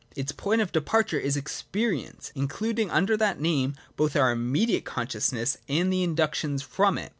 Its 0.15 0.31
point 0.31 0.59
of 0.63 0.71
departure 0.71 1.19
is 1.19 1.37
Experience; 1.37 2.31
in 2.33 2.47
cluding 2.47 2.89
under 2.89 3.15
that 3.15 3.39
name 3.39 3.75
both 3.95 4.15
our 4.15 4.31
immediate 4.31 4.83
conscious 4.83 5.31
ness 5.31 5.57
and 5.69 5.93
the 5.93 6.01
inductions 6.01 6.63
from 6.63 6.97
it. 6.97 7.09